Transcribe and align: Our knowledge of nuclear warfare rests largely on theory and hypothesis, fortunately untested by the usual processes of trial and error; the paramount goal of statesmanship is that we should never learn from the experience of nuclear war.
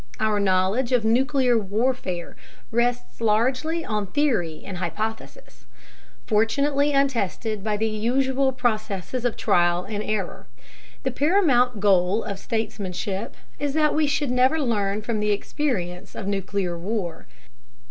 Our 0.19 0.39
knowledge 0.39 0.91
of 0.93 1.05
nuclear 1.05 1.55
warfare 1.59 2.35
rests 2.71 3.21
largely 3.21 3.85
on 3.85 4.07
theory 4.07 4.63
and 4.65 4.77
hypothesis, 4.77 5.67
fortunately 6.25 6.91
untested 6.91 7.63
by 7.63 7.77
the 7.77 7.85
usual 7.87 8.51
processes 8.51 9.25
of 9.25 9.37
trial 9.37 9.83
and 9.83 10.03
error; 10.03 10.47
the 11.03 11.11
paramount 11.11 11.79
goal 11.79 12.23
of 12.23 12.39
statesmanship 12.39 13.35
is 13.59 13.75
that 13.75 13.93
we 13.93 14.07
should 14.07 14.31
never 14.31 14.59
learn 14.59 15.03
from 15.03 15.19
the 15.19 15.29
experience 15.29 16.15
of 16.15 16.25
nuclear 16.25 16.79
war. 16.79 17.27